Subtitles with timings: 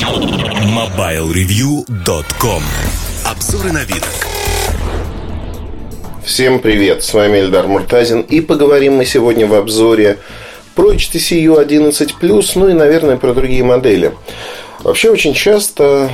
[0.00, 2.62] MobileReview.com
[3.26, 4.02] Обзоры на вид.
[6.24, 10.16] Всем привет, с вами Эльдар Муртазин и поговорим мы сегодня в обзоре
[10.74, 14.14] про HTC U11 Plus, ну и, наверное, про другие модели.
[14.82, 16.08] Вообще очень часто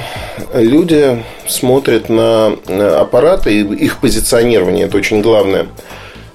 [0.53, 2.57] люди смотрят на
[3.01, 5.69] аппараты и их позиционирование, это очень главное.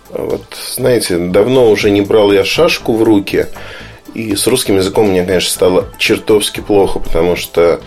[0.10, 0.46] Вот,
[0.78, 3.48] знаете, давно уже не брал я шашку в руки–
[4.14, 7.82] и с русским языком мне, конечно, стало чертовски плохо, потому что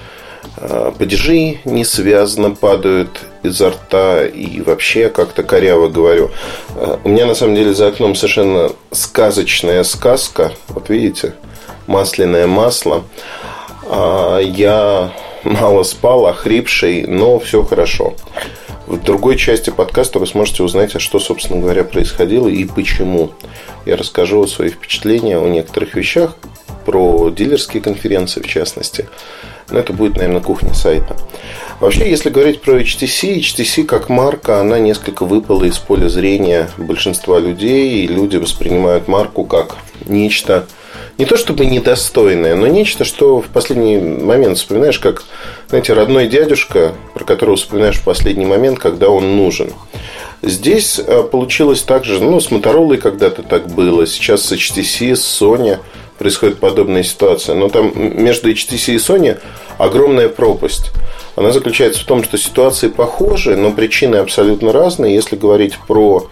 [0.56, 6.30] э, падежи не связано падают изо рта и вообще как-то коряво говорю.
[6.76, 10.52] Э, у меня на самом деле за окном совершенно сказочная сказка.
[10.68, 11.34] Вот видите,
[11.86, 13.04] масляное масло.
[13.86, 15.12] А я
[15.44, 18.14] мало спал, охрипший, но все хорошо.
[18.86, 23.30] В другой части подкаста вы сможете узнать, а что, собственно говоря, происходило и почему.
[23.84, 26.36] Я расскажу о своих впечатлениях о некоторых вещах,
[26.84, 29.08] про дилерские конференции в частности.
[29.70, 31.16] Но это будет, наверное, кухня сайта.
[31.80, 37.38] Вообще, если говорить про HTC, HTC как марка, она несколько выпала из поля зрения большинства
[37.38, 39.76] людей, и люди воспринимают марку как
[40.06, 40.66] нечто
[41.18, 45.22] не то чтобы недостойное, но нечто, что в последний момент вспоминаешь, как,
[45.68, 49.72] знаете, родной дядюшка, про которого вспоминаешь в последний момент, когда он нужен.
[50.46, 55.42] Здесь э, получилось так же, ну, с Motorola когда-то так было, сейчас с HTC, с
[55.42, 55.78] Sony
[56.18, 57.54] происходит подобная ситуация.
[57.54, 59.38] Но там между HTC и Sony
[59.78, 60.90] огромная пропасть.
[61.36, 65.14] Она заключается в том, что ситуации похожи, но причины абсолютно разные.
[65.14, 66.28] Если говорить про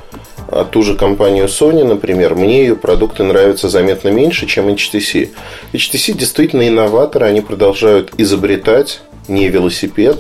[0.49, 5.31] а, ту же компанию Sony, например, мне ее продукты нравятся заметно меньше, чем HTC.
[5.73, 10.19] HTC действительно инноваторы, они продолжают изобретать, не велосипед.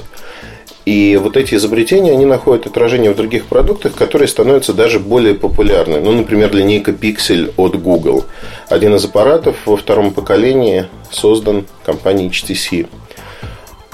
[0.84, 6.00] И вот эти изобретения, они находят отражение в других продуктах, которые становятся даже более популярны.
[6.00, 8.24] Ну, например, линейка Pixel от Google.
[8.68, 12.88] Один из аппаратов во втором поколении создан компанией HTC.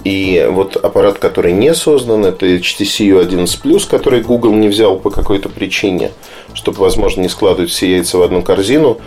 [0.05, 5.11] И вот аппарат, который не создан, это HTC U11 Plus, который Google не взял по
[5.11, 6.13] какой-то причине,
[6.55, 8.99] чтобы, возможно, не складывать все яйца в одну корзину,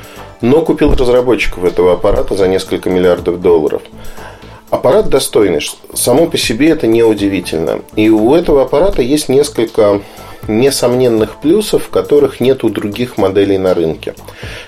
[0.42, 3.82] но купил разработчиков этого аппарата за несколько миллиардов долларов.
[4.72, 5.60] Аппарат достойный.
[5.94, 7.82] Само по себе это не удивительно.
[7.96, 10.02] И у этого аппарата есть несколько
[10.48, 14.16] несомненных плюсов, которых нет у других моделей на рынке.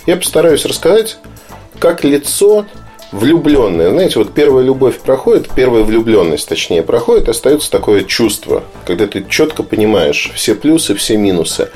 [0.05, 1.17] Я постараюсь рассказать,
[1.79, 2.65] как лицо
[3.13, 3.91] влюбленные.
[3.91, 9.63] Знаете, вот первая любовь проходит, первая влюбленность, точнее, проходит, остается такое чувство, когда ты четко
[9.63, 11.69] понимаешь все плюсы, все минусы.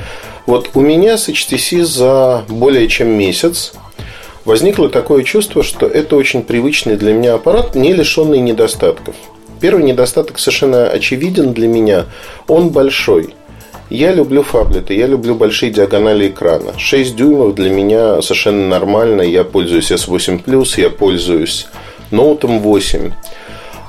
[0.45, 3.73] Вот у меня с HTC за более чем месяц
[4.47, 9.13] возникло такое чувство, что это очень привычный для меня аппарат, не лишенный недостатков.
[9.59, 12.05] Первый недостаток совершенно очевиден для меня.
[12.47, 13.35] Он большой.
[13.89, 16.77] Я люблю фаблеты, я люблю большие диагонали экрана.
[16.77, 19.21] 6 дюймов для меня совершенно нормально.
[19.21, 21.67] Я пользуюсь S8+, я пользуюсь
[22.11, 23.11] Note 8.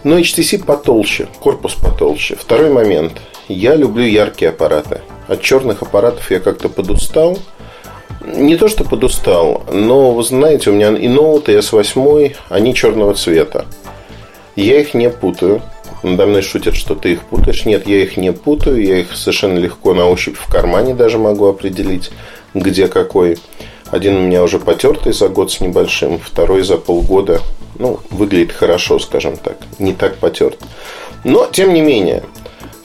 [0.03, 2.35] Но HTC потолще, корпус потолще.
[2.35, 3.13] Второй момент.
[3.49, 5.03] Я люблю яркие аппараты.
[5.29, 7.39] От черных аппаратов я как-то подустал.
[8.21, 13.15] Не то, что подустал, но, вы знаете, у меня и Note, и S8, они черного
[13.15, 13.67] цвета.
[14.57, 15.63] Я их не путаю.
[16.03, 17.65] Надо мной шутят, что ты их путаешь.
[17.65, 18.83] Нет, я их не путаю.
[18.83, 22.11] Я их совершенно легко на ощупь в кармане даже могу определить,
[22.55, 23.39] где какой.
[23.91, 27.41] Один у меня уже потертый за год с небольшим, второй за полгода.
[27.79, 29.57] Ну, выглядит хорошо, скажем так.
[29.79, 30.59] Не так потерт.
[31.25, 32.25] Но, тем не менее,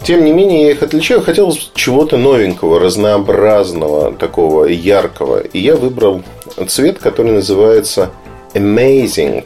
[0.04, 1.22] тем не менее, я их отличаю.
[1.22, 5.40] Хотел чего-то новенького, разнообразного, такого яркого.
[5.40, 6.24] И я выбрал
[6.68, 8.12] цвет, который называется
[8.54, 9.46] Amazing,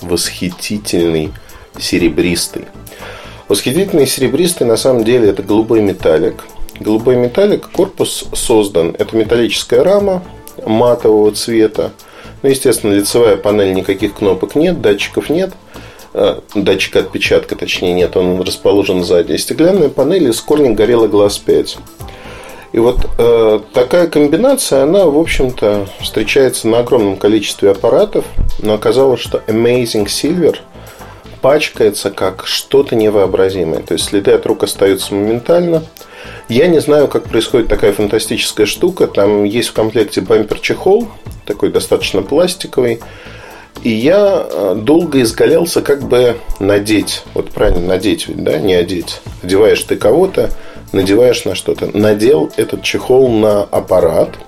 [0.00, 1.32] восхитительный,
[1.78, 2.66] серебристый.
[3.48, 6.44] Восхитительный серебристый на самом деле это голубой металлик.
[6.80, 8.94] Голубой металлик, корпус создан.
[8.98, 10.22] Это металлическая рама
[10.66, 11.92] матового цвета.
[12.42, 15.52] Ну, естественно, лицевая панель, никаких кнопок нет, датчиков нет.
[16.14, 19.36] Э, датчика отпечатка, точнее, нет, он расположен сзади.
[19.36, 21.78] Стеклянная панель с корнем горела глаз 5.
[22.72, 28.24] И вот э, такая комбинация, она, в общем-то, встречается на огромном количестве аппаратов,
[28.60, 30.56] но оказалось, что Amazing Silver–
[31.42, 33.82] пачкается как что-то невообразимое.
[33.82, 35.82] То есть следы от рук остаются моментально.
[36.48, 39.08] Я не знаю, как происходит такая фантастическая штука.
[39.08, 41.08] Там есть в комплекте бампер-чехол,
[41.44, 43.00] такой достаточно пластиковый.
[43.82, 47.22] И я э, долго изгалялся, как бы надеть.
[47.34, 49.20] Вот правильно, надеть ведь, да, не одеть.
[49.42, 50.50] Одеваешь ты кого-то,
[50.92, 51.90] надеваешь на что-то.
[51.96, 54.30] Надел этот чехол на аппарат–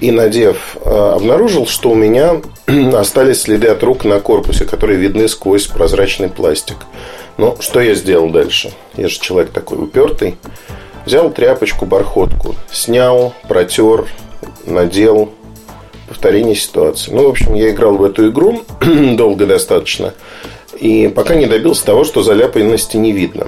[0.00, 2.40] и надев, э, обнаружил, что у меня
[2.94, 6.76] остались следы от рук на корпусе, которые видны сквозь прозрачный пластик.
[7.36, 8.72] Ну, что я сделал дальше?
[8.96, 10.36] Я же человек такой упертый.
[11.06, 14.06] Взял тряпочку, бархотку, снял, протер,
[14.66, 15.32] надел.
[16.10, 17.12] Повторение ситуации.
[17.12, 18.64] Ну, в общем, я играл в эту игру
[19.12, 20.12] долго достаточно.
[20.76, 23.46] И пока не добился того, что заляпанности не видно.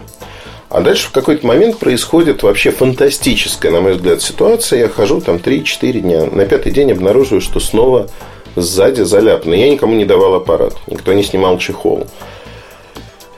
[0.69, 4.79] А дальше в какой-то момент происходит вообще фантастическая, на мой взгляд, ситуация.
[4.79, 6.27] Я хожу там 3-4 дня.
[6.27, 8.09] На пятый день обнаруживаю, что снова
[8.55, 9.55] сзади заляпано.
[9.55, 10.77] Я никому не давал аппарат.
[10.87, 12.07] Никто не снимал чехол.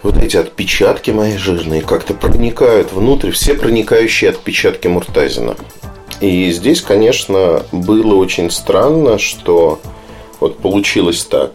[0.02, 3.30] Вот эти отпечатки мои жирные как-то проникают внутрь.
[3.30, 5.56] Все проникающие отпечатки Муртазина.
[6.20, 9.80] И здесь, конечно, было очень странно, что
[10.40, 11.52] вот получилось так.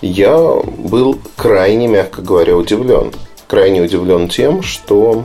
[0.00, 3.12] Я был крайне, мягко говоря, удивлен
[3.48, 5.24] крайне удивлен тем, что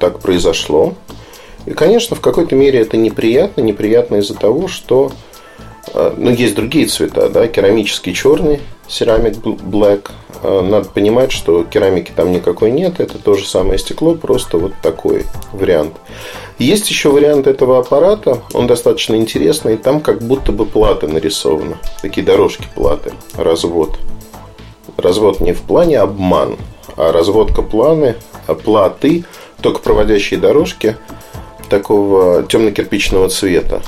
[0.00, 0.94] так произошло.
[1.66, 3.60] И, конечно, в какой-то мере это неприятно.
[3.60, 5.12] Неприятно из-за того, что
[5.92, 10.10] э, ну, есть другие цвета, да, керамический черный, Ceramic Black.
[10.42, 14.72] Э, надо понимать, что керамики там никакой нет, это то же самое стекло, просто вот
[14.82, 15.94] такой вариант.
[16.58, 22.24] Есть еще вариант этого аппарата, он достаточно интересный, там как будто бы плата нарисована, такие
[22.24, 23.98] дорожки платы, развод.
[24.96, 26.56] Развод не в плане обман,
[26.96, 28.14] а разводка планы,
[28.64, 29.24] платы,
[29.60, 30.96] только проводящие дорожки
[31.68, 33.82] такого темно-кирпичного цвета,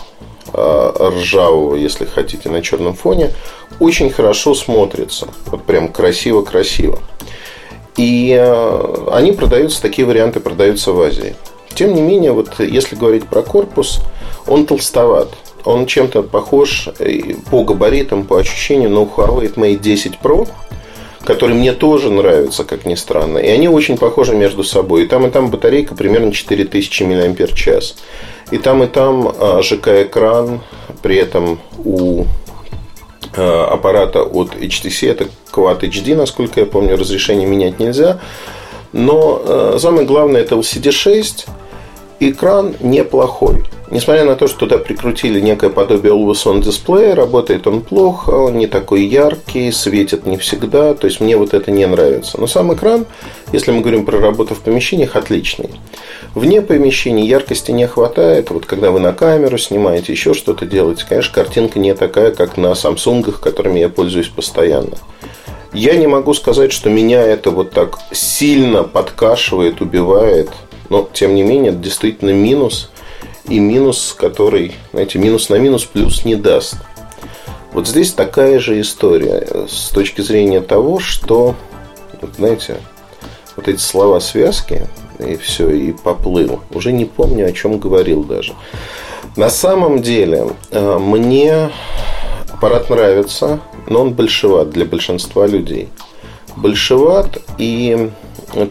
[0.52, 3.32] а, ржавого, если хотите, на черном фоне,
[3.78, 5.28] очень хорошо смотрится.
[5.46, 6.98] Вот прям красиво-красиво.
[7.96, 11.36] И а, они продаются, такие варианты продаются в Азии.
[11.76, 14.00] Тем не менее, вот если говорить про корпус,
[14.48, 15.28] он толстоват.
[15.64, 16.88] Он чем-то похож
[17.50, 20.48] по габаритам, по ощущению на Huawei Mate 10 Pro–
[21.26, 23.38] которые мне тоже нравятся, как ни странно.
[23.38, 25.04] И они очень похожи между собой.
[25.04, 27.94] И там, и там батарейка примерно 4000 мАч.
[28.52, 30.60] И там, и там а, ЖК-экран.
[31.02, 32.24] При этом у
[33.36, 38.20] а, аппарата от HTC это Quad HD, насколько я помню, разрешение менять нельзя.
[38.92, 41.46] Но а, самое главное это LCD 6.
[42.18, 43.64] Экран неплохой.
[43.90, 48.66] Несмотря на то, что туда прикрутили некое подобие Always дисплея, работает он плохо, он не
[48.66, 52.40] такой яркий, светит не всегда, то есть мне вот это не нравится.
[52.40, 53.06] Но сам экран,
[53.52, 55.70] если мы говорим про работу в помещениях, отличный.
[56.34, 61.34] Вне помещений яркости не хватает, вот когда вы на камеру снимаете, еще что-то делаете, конечно,
[61.34, 64.96] картинка не такая, как на Samsung, которыми я пользуюсь постоянно.
[65.72, 70.48] Я не могу сказать, что меня это вот так сильно подкашивает, убивает,
[70.88, 72.90] но тем не менее это действительно минус–
[73.48, 76.76] и минус, который, знаете, минус на минус плюс не даст.
[77.72, 81.54] Вот здесь такая же история с точки зрения того, что,
[82.20, 82.78] вот знаете,
[83.54, 84.88] вот эти слова связки,
[85.18, 86.60] и все, и поплыл.
[86.72, 88.54] Уже не помню, о чем говорил даже.
[89.36, 91.70] На самом деле, э, мне
[92.52, 95.88] аппарат нравится, но он большеват для большинства людей.
[96.56, 98.10] Большеват, и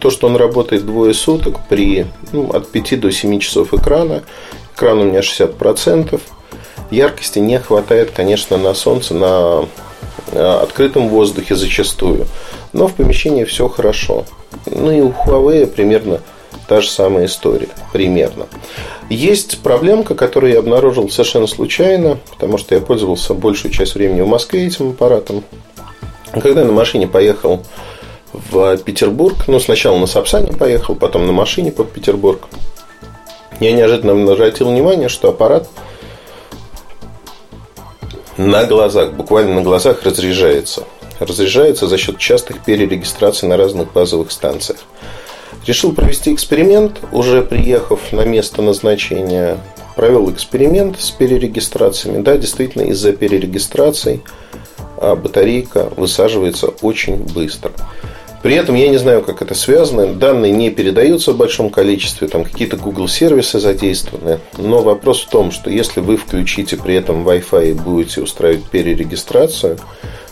[0.01, 4.23] то, что он работает двое суток при ну, от 5 до 7 часов экрана,
[4.75, 6.19] Экран у меня 60%.
[6.91, 9.65] Яркости не хватает, конечно, на солнце, на
[10.33, 12.27] открытом воздухе зачастую.
[12.73, 14.25] Но в помещении все хорошо.
[14.65, 16.19] Ну и у Huawei примерно
[16.67, 17.69] та же самая история.
[17.93, 18.47] Примерно.
[19.09, 24.27] Есть проблемка, которую я обнаружил совершенно случайно, потому что я пользовался большую часть времени в
[24.27, 25.43] Москве этим аппаратом.
[26.41, 27.63] Когда я на машине поехал
[28.33, 32.41] в Петербург, ну, сначала на Сапсане поехал, потом на машине под Петербург,
[33.61, 35.69] я неожиданно обратил внимание, что аппарат
[38.37, 40.83] на глазах, буквально на глазах разряжается.
[41.19, 44.79] Разряжается за счет частых перерегистраций на разных базовых станциях.
[45.65, 49.57] Решил провести эксперимент, уже приехав на место назначения,
[49.95, 52.21] провел эксперимент с перерегистрациями.
[52.21, 54.21] Да, действительно, из-за перерегистраций
[55.05, 57.71] а, батарейка высаживается очень быстро.
[58.41, 60.13] При этом я не знаю, как это связано.
[60.13, 64.39] Данные не передаются в большом количестве, там какие-то Google сервисы задействованы.
[64.57, 69.77] Но вопрос в том, что если вы включите при этом Wi-Fi и будете устраивать перерегистрацию,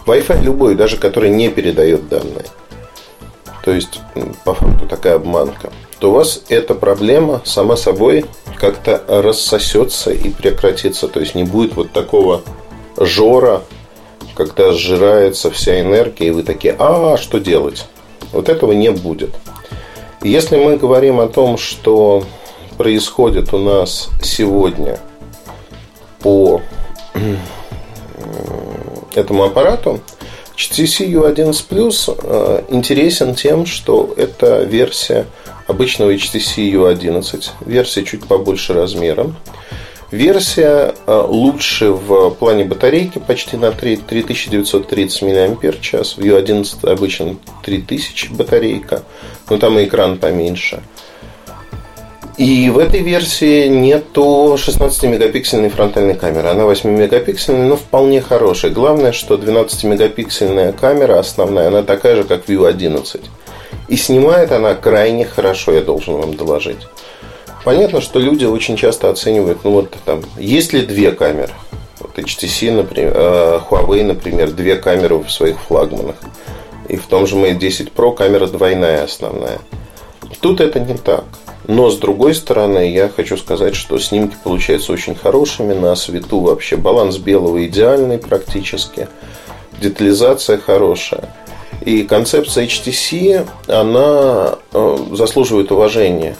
[0.05, 2.45] Wi-Fi любой, даже который не передает данные,
[3.63, 3.99] то есть
[4.43, 8.25] по факту такая обманка, то у вас эта проблема сама собой
[8.59, 11.07] как-то рассосется и прекратится.
[11.07, 12.41] То есть не будет вот такого
[12.97, 13.63] жора,
[14.35, 17.85] когда сжирается вся энергия, и вы такие, а что делать?
[18.31, 19.35] Вот этого не будет.
[20.21, 22.23] Если мы говорим о том, что
[22.77, 24.99] происходит у нас сегодня
[26.21, 26.61] по
[29.13, 29.99] этому аппарату,
[30.57, 35.25] HTC U11 Plus э, интересен тем, что это версия
[35.67, 39.35] обычного HTC U11, версия чуть побольше размером.
[40.13, 45.91] Версия э, лучше в плане батарейки почти на 3, 3930 мАч.
[45.91, 49.01] В U11 обычно 3000 батарейка,
[49.49, 50.83] но там и экран поменьше.
[52.37, 56.49] И в этой версии нету 16-мегапиксельной фронтальной камеры.
[56.49, 58.69] Она 8-мегапиксельная, но вполне хорошая.
[58.69, 63.19] Главное, что 12-мегапиксельная камера основная, она такая же, как View 11.
[63.87, 66.87] И снимает она крайне хорошо, я должен вам доложить.
[67.63, 71.53] Понятно, что люди очень часто оценивают, ну вот там, есть ли две камеры?
[71.99, 76.15] Вот HTC, например, э, Huawei, например, две камеры в своих флагманах.
[76.89, 79.59] И в том же Mate 10 Pro камера двойная основная.
[80.41, 81.23] Тут это не так.
[81.65, 86.75] Но с другой стороны, я хочу сказать, что снимки получаются очень хорошими на свету вообще.
[86.75, 89.07] Баланс белого идеальный практически.
[89.79, 91.33] Детализация хорошая.
[91.85, 96.35] И концепция HTC, она э, заслуживает уважения.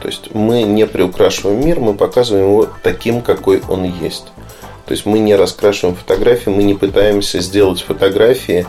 [0.00, 4.26] То есть мы не приукрашиваем мир, мы показываем его таким, какой он есть.
[4.86, 8.66] То есть мы не раскрашиваем фотографии, мы не пытаемся сделать фотографии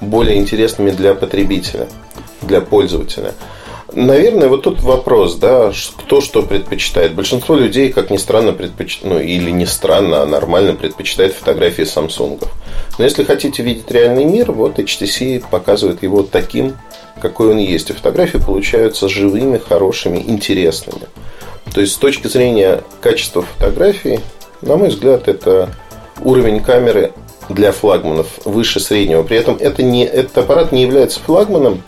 [0.00, 1.88] более интересными для потребителя,
[2.42, 3.32] для пользователя.
[3.96, 7.14] Наверное, вот тут вопрос, да, кто что предпочитает.
[7.14, 12.46] Большинство людей, как ни странно, предпочитает, ну или не странно, а нормально предпочитает фотографии Samsung.
[12.98, 16.76] Но если хотите видеть реальный мир, вот HTC показывает его таким,
[17.22, 17.88] какой он есть.
[17.88, 21.06] И фотографии получаются живыми, хорошими, интересными.
[21.72, 24.20] То есть с точки зрения качества фотографий,
[24.60, 25.70] на мой взгляд, это
[26.22, 27.14] уровень камеры
[27.48, 29.22] для флагманов выше среднего.
[29.22, 31.82] При этом это не, этот аппарат не является флагманом,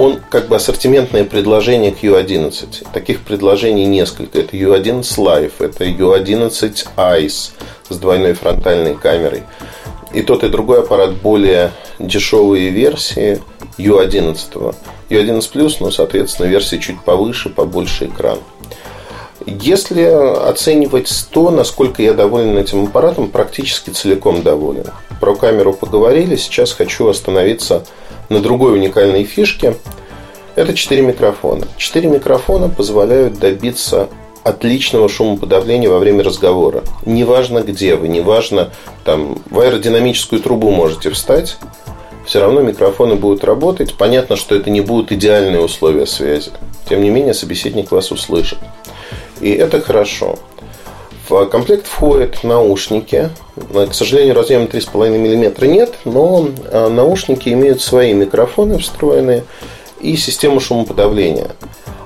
[0.00, 2.86] он как бы ассортиментное предложение к U11.
[2.90, 4.38] Таких предложений несколько.
[4.38, 7.50] Это U11 Live, это U11 Ice
[7.90, 9.42] с двойной фронтальной камерой.
[10.14, 13.42] И тот, и другой аппарат более дешевые версии
[13.76, 14.74] U11.
[15.10, 18.38] U11 Plus, ну, соответственно, версии чуть повыше, побольше экран.
[19.44, 24.86] Если оценивать то, насколько я доволен этим аппаратом, практически целиком доволен.
[25.20, 27.84] Про камеру поговорили, сейчас хочу остановиться
[28.38, 29.74] другой уникальной фишке.
[30.54, 31.66] Это 4 микрофона.
[31.76, 34.08] 4 микрофона позволяют добиться
[34.44, 36.82] отличного шумоподавления во время разговора.
[37.04, 38.70] Неважно где вы, неважно,
[39.04, 41.56] там, в аэродинамическую трубу можете встать,
[42.24, 43.94] все равно микрофоны будут работать.
[43.94, 46.52] Понятно, что это не будут идеальные условия связи.
[46.88, 48.58] Тем не менее, собеседник вас услышит.
[49.40, 50.38] И это хорошо.
[51.30, 53.30] В комплект входят наушники.
[53.72, 59.44] К сожалению, разъема 3,5 мм нет, но а, наушники имеют свои микрофоны встроенные
[60.00, 61.52] и систему шумоподавления.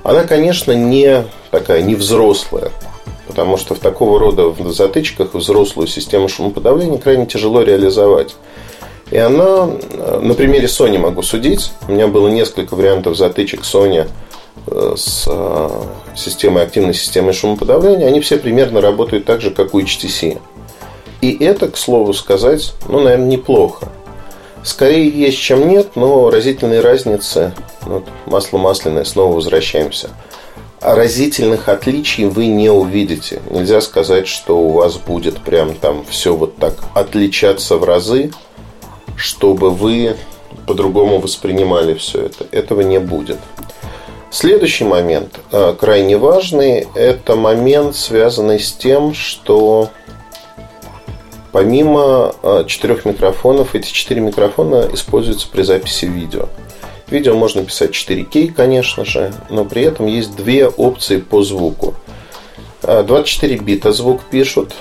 [0.03, 2.69] Она, конечно, не такая, не взрослая,
[3.25, 8.35] потому что в такого рода затычках взрослую систему шумоподавления крайне тяжело реализовать.
[9.09, 9.65] И она,
[10.21, 11.71] на примере Sony могу судить.
[11.87, 14.07] У меня было несколько вариантов затычек Sony э,
[14.67, 15.69] с э,
[16.15, 18.07] системой активной системой шумоподавления.
[18.07, 20.39] Они все примерно работают так же, как у HTC.
[21.21, 23.89] И это, к слову сказать, ну, наверное, неплохо.
[24.63, 30.09] Скорее есть, чем нет, но разительные разницы, вот, масло масляное, снова возвращаемся.
[30.81, 33.41] Разительных отличий вы не увидите.
[33.49, 38.31] Нельзя сказать, что у вас будет прям там все вот так отличаться в разы
[39.15, 40.15] чтобы вы
[40.67, 42.45] по-другому воспринимали все это.
[42.51, 43.39] Этого не будет.
[44.35, 49.91] Следующий момент, э, крайне важный, это момент, связанный с тем, что
[51.53, 56.49] помимо э, четырех микрофонов, эти четыре микрофона используются при записи видео.
[57.07, 61.93] Видео можно писать 4К, конечно же, но при этом есть две опции по звуку.
[62.81, 64.73] 24 э, бита звук пишут.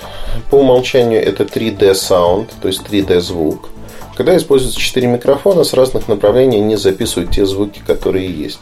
[0.50, 3.68] По умолчанию это 3D sound, то есть 3D звук.
[4.16, 8.58] Когда используются 4 микрофона, с разных направлений они записывают те звуки, которые есть.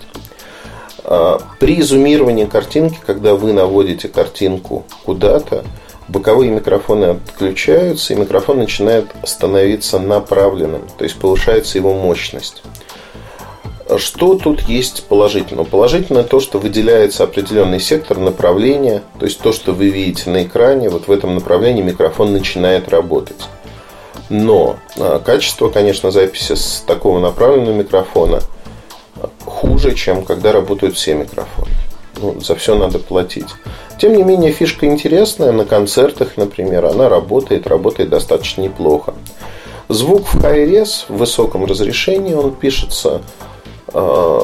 [1.05, 5.65] А, при зумировании картинки, когда вы наводите картинку куда-то,
[6.09, 12.63] боковые микрофоны отключаются, и микрофон начинает становиться направленным, то есть повышается его мощность.
[13.99, 15.67] Что тут есть положительного?
[15.67, 20.89] Положительно то, что выделяется определенный сектор направления, то есть то, что вы видите на экране,
[20.89, 23.49] вот в этом направлении микрофон начинает работать.
[24.31, 28.41] Но а, качество, конечно, записи с такого направленного микрофона
[29.63, 31.71] хуже, чем когда работают все микрофоны.
[32.21, 33.49] Ну, за все надо платить.
[33.99, 35.53] Тем не менее, фишка интересная.
[35.53, 39.15] На концертах, например, она работает, работает достаточно неплохо.
[39.89, 43.23] Звук в high-res, в высоком разрешении, он пишется
[43.93, 44.41] э,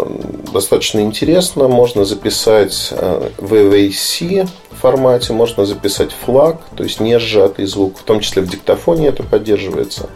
[0.53, 1.69] достаточно интересно.
[1.69, 8.21] Можно записать э, в формате, можно записать флаг, то есть не сжатый звук, в том
[8.21, 10.09] числе в диктофоне это поддерживается.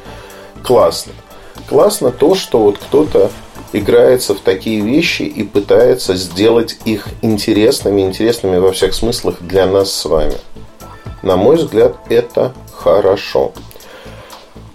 [0.62, 1.12] Классно.
[1.68, 3.30] Классно то, что вот кто-то
[3.73, 9.93] играется в такие вещи и пытается сделать их интересными, интересными во всех смыслах для нас
[9.93, 10.37] с вами.
[11.23, 13.52] На мой взгляд, это хорошо.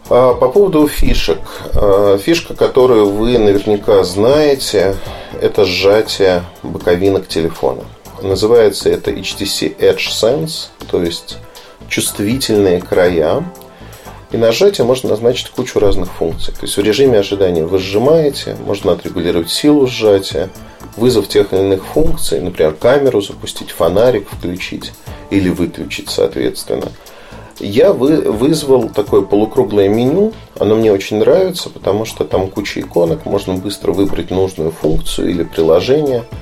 [0.10, 1.39] А по поводу фишек.
[1.74, 4.96] А, фишка, которую вы наверняка знаете,
[5.42, 7.84] это сжатие боковинок телефона.
[8.22, 11.38] Называется это HTC Edge Sense, то есть
[11.89, 13.44] чувствительные края.
[14.31, 16.53] И нажатие можно назначить кучу разных функций.
[16.53, 20.50] То есть в режиме ожидания вы сжимаете, можно отрегулировать силу сжатия,
[20.98, 24.91] вызов тех или иных функций, например, камеру запустить, фонарик включить
[25.29, 26.91] или выключить, соответственно.
[27.60, 30.34] Я вы, вызвал такое полукруглое меню.
[30.60, 35.43] Оно мне очень нравится, потому что там куча иконок, можно быстро выбрать нужную функцию или
[35.43, 36.24] приложение–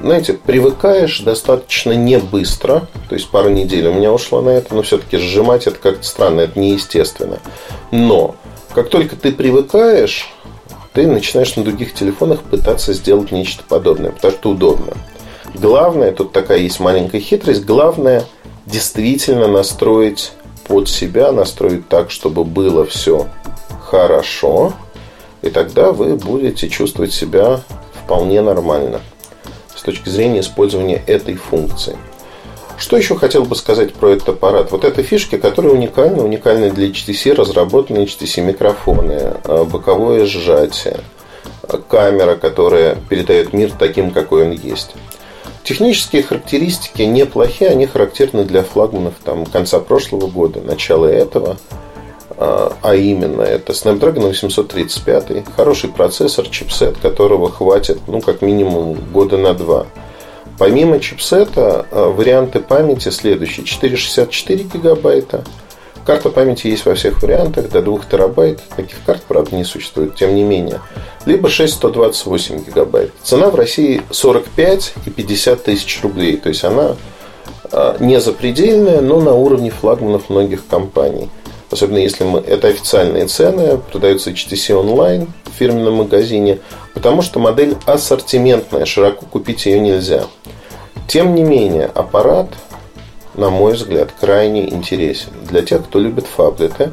[0.00, 4.82] знаете, привыкаешь достаточно не быстро, то есть пару недель у меня ушло на это, но
[4.82, 7.38] все-таки сжимать это как-то странно, это неестественно.
[7.90, 8.36] Но
[8.74, 10.28] как только ты привыкаешь,
[10.92, 14.92] ты начинаешь на других телефонах пытаться сделать нечто подобное, потому что удобно.
[15.54, 18.24] Главное, тут такая есть маленькая хитрость, главное
[18.66, 20.32] действительно настроить
[20.66, 23.26] под себя, настроить так, чтобы было все
[23.84, 24.72] хорошо,
[25.42, 27.60] и тогда вы будете чувствовать себя
[28.04, 29.00] вполне нормально
[29.80, 31.96] с точки зрения использования этой функции.
[32.76, 34.72] Что еще хотел бы сказать про этот аппарат?
[34.72, 41.00] Вот это фишки, которые уникальны, уникальны для HTC, разработанные HTC микрофоны, а, боковое сжатие,
[41.62, 44.94] а, камера, которая передает мир таким, какой он есть.
[45.64, 51.56] Технические характеристики неплохие, они характерны для флагманов там, конца прошлого года, начала этого–
[52.42, 59.36] а, а именно это Snapdragon 835, хороший процессор, чипсет, которого хватит, ну, как минимум года
[59.36, 59.86] на два.
[60.58, 63.66] Помимо чипсета, а, варианты памяти следующие.
[63.66, 65.44] 464 гигабайта.
[66.06, 68.62] Карта памяти есть во всех вариантах, до 2 терабайт.
[68.74, 70.80] Таких карт, правда, не существует, тем не менее.
[71.26, 73.12] Либо 628 гигабайт.
[73.22, 76.38] Цена в России 45 и 50 тысяч рублей.
[76.38, 76.96] То есть она
[77.70, 81.28] а, не запредельная, но на уровне флагманов многих компаний.
[81.70, 86.58] Особенно если мы, это официальные цены, продаются HTC онлайн в фирменном магазине,
[86.94, 90.24] потому что модель ассортиментная, широко купить ее нельзя.
[91.06, 92.48] Тем не менее, аппарат,
[93.34, 96.90] на мой взгляд, крайне интересен для тех, кто любит фаблеты,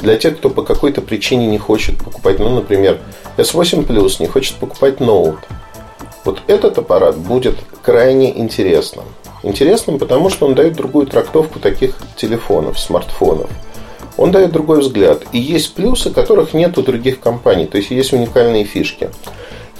[0.00, 3.00] для тех, кто по какой-то причине не хочет покупать, ну, например,
[3.36, 5.40] S8 Plus не хочет покупать ноут.
[6.24, 9.04] Вот этот аппарат будет крайне интересным.
[9.42, 13.50] Интересным, потому что он дает другую трактовку таких телефонов, смартфонов–
[14.16, 15.22] он дает другой взгляд.
[15.32, 17.66] И есть плюсы, которых нет у других компаний.
[17.66, 19.10] То есть есть уникальные фишки.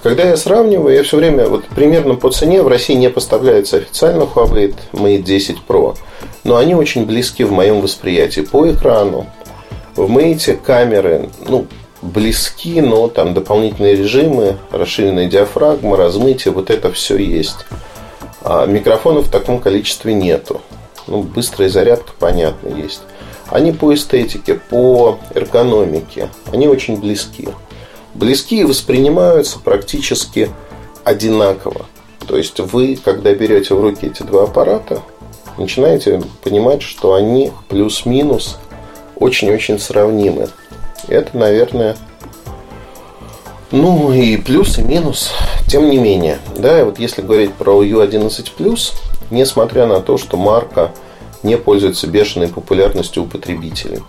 [0.03, 4.25] Когда я сравниваю, я все время вот примерно по цене в России не поставляется официально
[4.25, 5.97] Huawei Mate 10 Pro,
[6.45, 9.27] но они очень близки в моем восприятии по экрану.
[9.97, 11.67] В Mate камеры, ну,
[12.03, 17.65] близки, но там дополнительные режимы, расширенная диафрагма, размытие, вот это все есть.
[18.43, 20.61] А микрофонов в таком количестве нету.
[21.07, 23.01] Ну, быстрая зарядка, понятно, есть.
[23.49, 27.49] Они по эстетике, по эргономике, они очень близки.
[28.15, 30.51] Близки и воспринимаются практически
[31.05, 31.87] одинаково.
[32.27, 35.03] То есть вы, когда берете в руки эти два аппарата,
[35.59, 38.59] начинаете понимать, что они плюс-минус
[39.17, 40.49] очень-очень сравнимы.
[41.09, 41.97] Это, наверное,
[43.71, 45.33] ну и плюс, и минус,
[45.69, 46.39] тем не менее.
[46.57, 48.93] Да, вот если говорить про U11+,
[49.31, 50.93] несмотря на то, что марка
[51.45, 54.01] не пользуется бешеной популярностью у потребителей.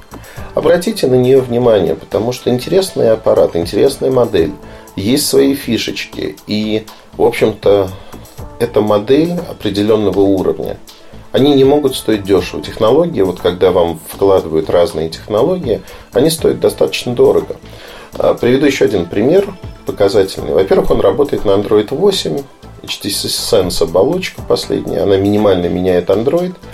[0.56, 4.54] Обратите на нее внимание, потому что интересный аппарат, интересная модель,
[4.96, 6.38] есть свои фишечки.
[6.48, 6.86] И,
[7.18, 7.90] в общем-то,
[8.60, 10.78] эта модель определенного уровня.
[11.34, 12.64] Они не могут стоить дешево.
[12.64, 15.82] Технологии, вот когда вам вкладывают разные технологии,
[16.14, 17.58] они стоят достаточно дорого.
[18.14, 19.54] А, приведу еще один пример
[19.86, 20.54] показательный.
[20.54, 22.40] Во-первых, он работает на Android 8,
[22.84, 26.56] HTC Sense оболочка последняя, она минимально меняет Android–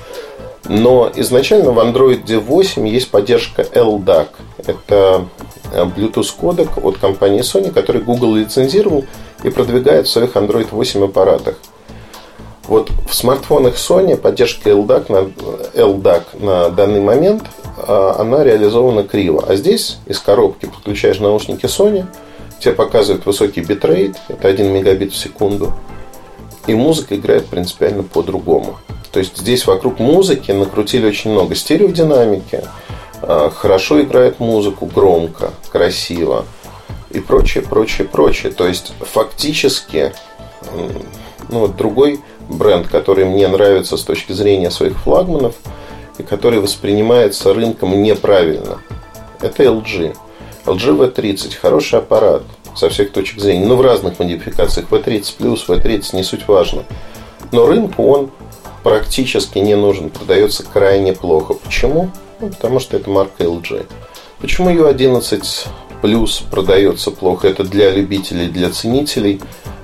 [0.72, 4.28] но изначально в Android 8 есть поддержка LDAC.
[4.66, 5.26] Это
[5.74, 9.04] э, Bluetooth кодек от компании Sony, который Google лицензировал
[9.44, 11.58] и продвигает в своих Android 8 аппаратах.
[12.70, 17.44] Вот в смартфонах Sony поддержка LDAC на, LDAC на данный момент
[17.86, 19.44] э, она реализована криво.
[19.46, 22.06] А здесь из коробки подключаешь наушники Sony,
[22.62, 25.74] тебе показывает высокий битрейт, это 1 мегабит в секунду,
[26.66, 28.78] и музыка играет принципиально по-другому.
[29.12, 32.64] То есть здесь вокруг музыки накрутили очень много стереодинамики,
[33.22, 36.46] а, хорошо играет музыку, громко, красиво
[37.10, 38.52] и прочее, прочее, прочее.
[38.52, 40.14] То есть фактически
[41.50, 45.56] ну, вот другой бренд, который мне нравится с точки зрения своих флагманов
[46.18, 48.80] и который воспринимается рынком неправильно,
[49.42, 50.16] это LG.
[50.66, 52.44] LG V30 хороший аппарат
[52.76, 56.84] со всех точек зрения, но в разных модификациях V30 плюс, V30 не суть важно.
[57.52, 58.32] Но рынку он
[58.84, 61.54] практически не нужен, продается крайне плохо.
[61.54, 62.12] Почему?
[62.40, 63.86] Ну, потому что это марка LG.
[64.40, 65.68] Почему U11
[66.02, 67.48] Plus продается плохо?
[67.48, 69.42] Это для любителей, для ценителей.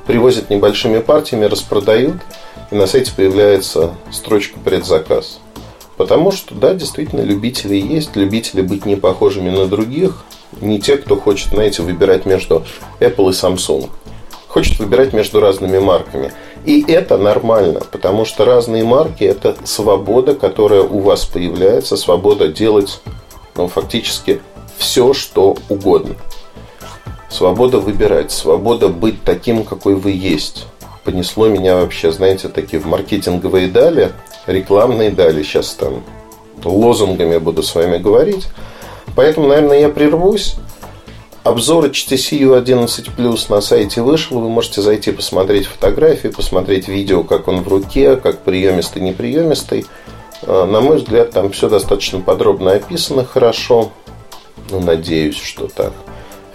[0.08, 2.22] Привозят небольшими партиями, распродают.
[2.72, 5.40] и на сайте появляется строчка «Предзаказ».
[5.98, 8.16] Потому что, да, действительно, любители есть.
[8.16, 10.24] Любители быть не похожими на других.
[10.62, 12.66] Не те, кто хочет, знаете, выбирать между
[13.00, 13.90] Apple и Samsung.
[14.48, 16.32] Хочет выбирать между разными марками.
[16.66, 23.02] И это нормально, потому что разные марки– это свобода, которая у вас появляется, свобода делать
[23.56, 24.42] ну, фактически
[24.78, 26.16] все, что угодно.
[27.30, 30.66] Свобода выбирать, свобода быть таким, какой вы есть.
[31.04, 34.12] Понесло меня вообще, знаете, такие в маркетинговые дали,
[34.46, 35.44] рекламные дали.
[35.44, 36.04] Сейчас там
[36.64, 38.48] лозунгами буду с вами говорить.
[39.16, 40.56] Поэтому, наверное, я прервусь.
[41.48, 44.42] Обзор HTC U11 Plus на сайте вышел.
[44.42, 49.86] Вы можете зайти посмотреть фотографии, посмотреть видео, как он в руке, как приемистый, неприемистый.
[50.42, 53.94] А, на мой взгляд, там все достаточно подробно описано, хорошо.
[54.72, 55.94] Ну, надеюсь, что так.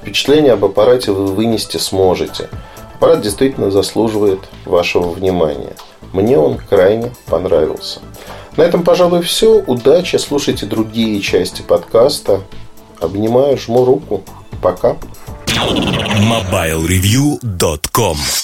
[0.03, 2.51] Впечатление об аппарате вы вынести сможете.
[2.97, 5.73] Аппарат действительно заслуживает вашего внимания.
[6.13, 8.01] Мне он крайне понравился.
[8.59, 9.55] На этом, пожалуй, все.
[9.67, 10.17] Удачи.
[10.17, 12.43] Слушайте другие части подкаста.
[13.01, 14.23] Обнимаю, жму руку.
[14.63, 14.97] Пока.
[16.31, 18.42] MobileReview.com